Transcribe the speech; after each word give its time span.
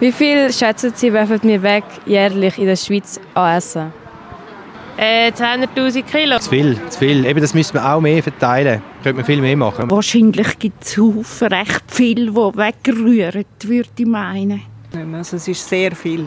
Wie 0.00 0.12
viel 0.12 0.50
schätzen 0.50 0.92
Sie, 0.94 1.12
werfen 1.12 1.40
wir 1.42 1.62
weg 1.62 1.84
jährlich 2.06 2.56
in 2.56 2.64
der 2.64 2.76
Schweiz 2.76 3.20
an 3.34 3.58
Essen? 3.58 3.92
Äh, 4.96 5.30
200'000 5.30 6.02
Kilo. 6.04 6.38
Zu 6.38 6.48
viel, 6.48 6.78
zu 6.88 6.98
viel. 6.98 7.26
Eben, 7.26 7.38
das 7.38 7.52
müsste 7.52 7.74
man 7.74 7.84
auch 7.84 8.00
mehr 8.00 8.22
verteilen. 8.22 8.80
Könnte 9.02 9.16
man 9.16 9.26
viel 9.26 9.42
mehr 9.42 9.58
machen. 9.58 9.90
Wahrscheinlich 9.90 10.58
gibt 10.58 10.84
es 10.84 10.96
recht 11.42 11.82
viel, 11.88 12.30
die 12.30 12.34
wegrühren, 12.34 13.44
würde 13.62 13.88
ich 13.98 14.06
meinen. 14.06 14.62
Also 15.12 15.36
es 15.36 15.48
ist 15.48 15.68
sehr 15.68 15.94
viel. 15.94 16.26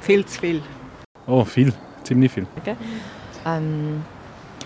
Viel 0.00 0.24
zu 0.24 0.40
viel. 0.40 0.62
Oh, 1.26 1.44
viel. 1.44 1.74
Ziemlich 2.02 2.32
viel. 2.32 2.46
Okay. 2.58 2.74
Ähm, 3.44 4.02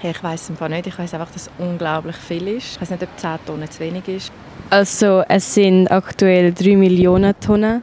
ich 0.00 0.22
weiß 0.22 0.42
es 0.42 0.50
einfach 0.50 0.68
nicht. 0.68 0.86
Ich 0.86 0.96
weiß 0.96 1.12
einfach, 1.14 1.32
dass 1.32 1.48
es 1.48 1.50
unglaublich 1.58 2.16
viel 2.16 2.46
ist. 2.46 2.76
Ich 2.76 2.80
weiß 2.80 2.90
nicht, 2.90 3.02
ob 3.02 3.08
10 3.18 3.38
Tonnen 3.46 3.68
zu 3.68 3.80
wenig 3.80 4.06
ist. 4.06 4.32
Also 4.70 5.24
es 5.28 5.54
sind 5.54 5.88
aktuell 5.90 6.52
3 6.52 6.76
Millionen 6.76 7.34
Tonnen. 7.40 7.82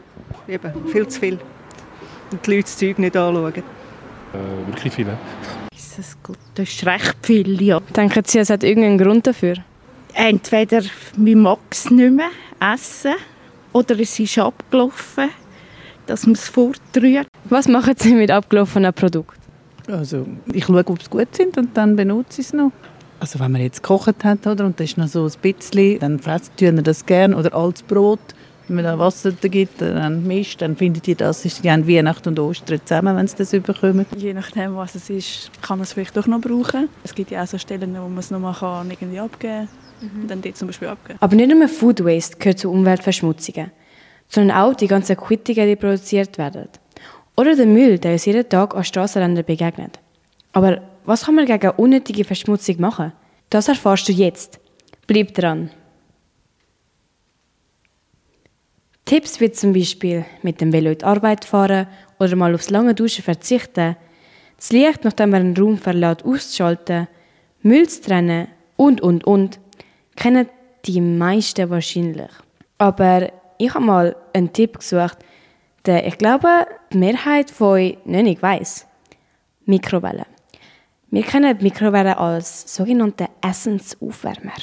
Eben, 0.51 0.87
viel 0.87 1.07
zu 1.07 1.17
viel. 1.17 1.39
Und 2.29 2.45
die 2.45 2.51
Leute 2.51 2.63
das 2.63 2.77
Zeug 2.77 2.99
nicht 2.99 3.15
anschauen. 3.15 3.53
Äh, 3.53 4.67
wirklich 4.67 4.93
viele. 4.93 5.17
Das 6.55 6.69
ist 6.69 6.85
recht 6.85 7.15
viel, 7.21 7.61
ja. 7.61 7.79
Denken 7.95 8.21
Sie, 8.25 8.39
es 8.39 8.49
hat 8.49 8.63
irgendeinen 8.63 8.97
Grund 8.97 9.25
dafür? 9.27 9.55
Entweder 10.13 10.81
wir 11.15 11.37
mag 11.37 11.59
es 11.69 11.89
nicht 11.89 12.11
mehr 12.11 12.31
essen 12.59 13.13
oder 13.71 13.97
es 13.97 14.19
ist 14.19 14.37
abgelaufen, 14.37 15.29
dass 16.05 16.25
man 16.25 16.33
es 16.33 16.49
fortrührt. 16.49 17.27
Was 17.45 17.69
machen 17.69 17.93
Sie 17.97 18.13
mit 18.13 18.29
abgelaufenen 18.29 18.93
Produkten? 18.93 19.39
Also 19.87 20.27
ich 20.51 20.65
schaue, 20.65 20.85
ob 20.85 21.01
sie 21.01 21.09
gut 21.09 21.33
sind 21.33 21.57
und 21.57 21.77
dann 21.77 21.95
benutze 21.95 22.41
ich 22.41 22.47
es 22.47 22.53
noch. 22.53 22.73
Also 23.21 23.39
wenn 23.39 23.53
man 23.53 23.61
jetzt 23.61 23.83
gekocht 23.83 24.25
hat 24.25 24.45
oder, 24.47 24.65
und 24.65 24.79
das 24.81 24.89
ist 24.89 24.97
noch 24.97 25.07
so 25.07 25.25
ein 25.25 25.31
bisschen, 25.41 25.99
dann 25.99 26.19
fressen 26.19 26.51
die 26.59 26.83
das 26.83 27.05
gerne 27.05 27.37
oder 27.37 27.53
altes 27.53 27.83
Brot. 27.83 28.19
Wenn 28.71 28.85
man 28.85 28.85
da 28.85 28.97
Wasser 28.97 29.33
da 29.33 29.49
gibt, 29.49 29.81
dann 29.81 30.25
mischt, 30.25 30.61
dann 30.61 30.77
findet 30.77 31.05
ihr 31.05 31.15
das, 31.15 31.43
ist 31.43 31.61
ja 31.61 31.75
Weihnachten 31.85 32.29
und 32.29 32.39
Ostern 32.39 32.79
zusammen, 32.85 33.17
wenn 33.17 33.27
sie 33.27 33.35
das 33.35 33.51
überkommen. 33.51 34.05
Je 34.15 34.33
nachdem, 34.33 34.77
was 34.77 34.95
es 34.95 35.09
ist, 35.09 35.51
kann 35.61 35.77
man 35.77 35.83
es 35.83 35.91
vielleicht 35.91 36.15
doch 36.15 36.25
noch 36.25 36.39
brauchen. 36.39 36.87
Es 37.03 37.13
gibt 37.13 37.31
ja 37.31 37.43
auch 37.43 37.47
so 37.47 37.57
Stellen, 37.57 37.93
wo 37.95 38.07
man 38.07 38.19
es 38.19 38.31
noch 38.31 38.39
mal 38.39 38.53
kann, 38.53 38.89
irgendwie 38.89 39.19
abgeben 39.19 39.67
kann. 39.99 40.09
Mhm. 40.09 40.21
Und 40.21 40.31
dann 40.31 40.41
dort 40.41 40.55
zum 40.55 40.67
Beispiel 40.69 40.87
abgeben. 40.87 41.19
Aber 41.19 41.35
nicht 41.35 41.53
nur 41.53 41.67
Food 41.67 42.05
Waste 42.05 42.37
gehört 42.37 42.59
zu 42.59 42.71
Umweltverschmutzungen, 42.71 43.71
sondern 44.29 44.55
auch 44.55 44.73
die 44.73 44.87
ganzen 44.87 45.17
Quittungen, 45.17 45.67
die 45.67 45.75
produziert 45.75 46.37
werden. 46.37 46.69
Oder 47.35 47.57
der 47.57 47.65
Müll, 47.65 47.99
der 47.99 48.13
uns 48.13 48.23
jeden 48.23 48.47
Tag 48.47 48.73
an 48.73 48.85
Strassenrändern 48.85 49.43
begegnet. 49.43 49.99
Aber 50.53 50.81
was 51.03 51.25
kann 51.25 51.35
man 51.35 51.45
gegen 51.45 51.71
unnötige 51.71 52.23
Verschmutzung 52.23 52.79
machen? 52.79 53.11
Das 53.49 53.67
erfährst 53.67 54.07
du 54.07 54.13
jetzt. 54.13 54.61
Bleib 55.07 55.33
dran. 55.33 55.71
Tipps 59.11 59.41
wie 59.41 59.51
zum 59.51 59.73
Beispiel 59.73 60.23
mit 60.41 60.61
dem 60.61 60.71
Velo 60.71 60.91
in 60.91 60.99
die 60.99 61.03
Arbeit 61.03 61.43
fahren 61.43 61.85
oder 62.17 62.33
mal 62.37 62.55
aufs 62.55 62.69
lange 62.69 62.95
Duschen 62.95 63.25
verzichten, 63.25 63.97
das 64.55 64.71
Licht, 64.71 65.03
nachdem 65.03 65.31
man 65.31 65.41
einen 65.41 65.57
Raum 65.57 65.77
verlässt, 65.77 66.23
auszuschalten, 66.23 67.09
Müll 67.61 67.89
zu 67.89 68.03
trennen 68.03 68.47
und, 68.77 69.01
und, 69.01 69.25
und, 69.25 69.59
kennen 70.15 70.47
die 70.85 71.01
meisten 71.01 71.69
wahrscheinlich. 71.69 72.31
Aber 72.77 73.29
ich 73.57 73.73
habe 73.73 73.83
mal 73.83 74.15
einen 74.31 74.53
Tipp 74.53 74.79
gesucht, 74.79 75.17
den 75.85 76.05
ich 76.05 76.17
glaube, 76.17 76.65
die 76.93 76.97
Mehrheit 76.97 77.51
von 77.51 77.67
euch 77.67 77.97
nicht 78.05 78.41
weiss. 78.41 78.87
Mikrowellen. 79.65 80.25
Wir 81.09 81.23
kennen 81.23 81.57
die 81.57 81.65
Mikrowelle 81.65 82.17
als 82.17 82.73
sogenannte 82.73 83.27
Essensaufwärmer. 83.41 84.53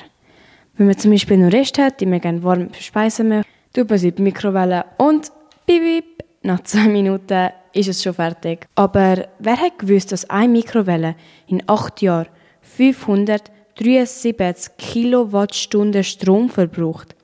Wenn 0.78 0.86
man 0.86 0.96
zum 0.96 1.10
Beispiel 1.10 1.36
noch 1.36 1.52
Rest 1.52 1.76
hat, 1.76 2.00
die 2.00 2.06
man 2.06 2.22
gerne 2.22 2.42
warm 2.42 2.70
verspeisen 2.70 3.28
möchte, 3.28 3.57
tut 3.72 3.90
man 3.90 4.00
in 4.00 4.14
die 4.14 4.22
Mikrowelle 4.22 4.84
und 4.98 5.32
bip, 5.66 5.82
bip, 5.82 6.24
nach 6.42 6.62
zwei 6.62 6.88
Minuten 6.88 7.50
ist 7.72 7.88
es 7.88 8.02
schon 8.02 8.14
fertig. 8.14 8.66
Aber 8.74 9.28
wer 9.38 9.60
hat 9.60 9.78
gewusst, 9.78 10.12
dass 10.12 10.28
eine 10.30 10.48
Mikrowelle 10.48 11.16
in 11.46 11.62
acht 11.66 12.00
Jahren 12.02 12.28
573 12.62 14.76
Kilowattstunden 14.76 16.04
Strom 16.04 16.48
verbraucht? 16.48 17.14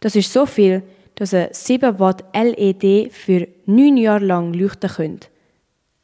Das 0.00 0.16
ist 0.16 0.32
so 0.32 0.46
viel, 0.46 0.82
dass 1.14 1.34
eine 1.34 1.50
7 1.52 1.98
Watt 1.98 2.24
LED 2.34 3.12
für 3.12 3.46
neun 3.66 3.96
Jahre 3.96 4.24
lang 4.24 4.54
leuchten 4.54 4.90
könnte. 4.90 5.28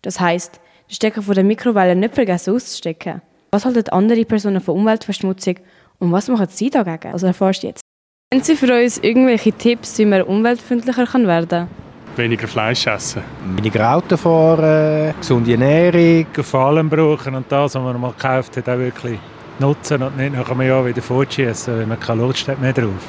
Das 0.02 0.20
heisst, 0.20 0.60
den 0.88 0.94
Stecker 0.94 1.22
von 1.22 1.34
der 1.34 1.44
Mikrowelle 1.44 1.96
nicht 1.96 2.14
vergessen 2.14 2.54
auszustecken. 2.54 3.22
Was 3.50 3.64
halten 3.64 3.88
andere 3.90 4.24
Personen 4.24 4.60
von 4.60 4.76
Umweltverschmutzung 4.76 5.56
und 5.98 6.12
was 6.12 6.28
machen 6.28 6.48
sie 6.50 6.70
dagegen? 6.70 7.12
Also 7.12 7.26
erfährst 7.26 7.62
du 7.62 7.68
jetzt. 7.68 7.87
Haben 8.30 8.42
Sie 8.42 8.56
für 8.56 8.70
uns 8.78 8.98
irgendwelche 8.98 9.52
Tipps, 9.52 9.98
wie 9.98 10.04
man 10.04 10.20
umweltfreundlicher 10.20 11.06
werden 11.24 11.48
kann? 11.48 11.68
Weniger 12.14 12.46
Fleisch 12.46 12.86
essen. 12.86 13.22
Weniger 13.56 13.94
Auto 13.94 14.18
fahren, 14.18 15.14
gesunde 15.18 15.52
Ernährung. 15.52 16.26
Vor 16.42 16.60
allem 16.60 16.90
brauchen 16.90 17.36
und 17.36 17.50
das, 17.50 17.74
was 17.74 17.82
man 17.82 17.98
mal 17.98 18.12
gekauft 18.12 18.58
hat, 18.58 18.68
auch 18.68 18.76
wirklich 18.76 19.18
nutzen 19.58 20.02
und 20.02 20.18
nicht 20.18 20.34
nach 20.34 20.50
einem 20.50 20.60
Jahr 20.60 20.84
wieder 20.84 21.00
fortschießen, 21.00 21.78
wenn 21.78 21.88
man 21.88 21.98
keine 21.98 22.20
Lust 22.20 22.46
hat 22.48 22.60
mehr 22.60 22.74
drauf. 22.74 23.00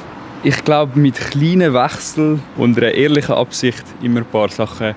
Ich 0.42 0.64
glaube, 0.64 0.98
mit 0.98 1.16
kleinen 1.16 1.74
Wechseln 1.74 2.42
und 2.56 2.78
einer 2.78 2.92
ehrlichen 2.92 3.34
Absicht 3.34 3.84
immer 4.00 4.20
ein 4.20 4.24
paar 4.26 4.48
Sachen 4.48 4.94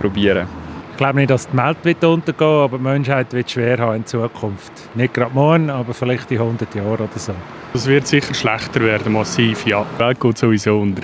probieren. 0.00 0.48
Ich 0.96 0.98
glaube 0.98 1.18
nicht, 1.18 1.28
dass 1.28 1.46
die 1.46 1.56
Welt 1.58 1.76
wird 1.82 2.02
untergehen 2.04 2.48
aber 2.48 2.78
die 2.78 2.84
Menschheit 2.84 3.30
wird 3.34 3.50
schwer 3.50 3.76
haben 3.76 3.96
in 3.96 4.06
Zukunft. 4.06 4.72
Nicht 4.94 5.12
gerade 5.12 5.34
morgen, 5.34 5.68
aber 5.68 5.92
vielleicht 5.92 6.30
in 6.30 6.38
100 6.38 6.74
Jahren 6.74 6.88
oder 6.88 7.08
so. 7.16 7.34
Es 7.74 7.86
wird 7.86 8.06
sicher 8.06 8.32
schlechter 8.32 8.80
werden, 8.80 9.12
massiv, 9.12 9.66
ja. 9.66 9.84
Die 9.94 9.98
Welt 9.98 10.18
geht 10.18 10.38
sowieso 10.38 10.80
unter. 10.80 11.02